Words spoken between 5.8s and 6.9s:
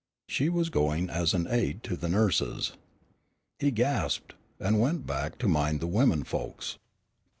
women folks.